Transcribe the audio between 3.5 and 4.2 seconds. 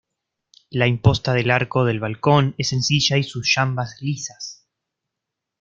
jambas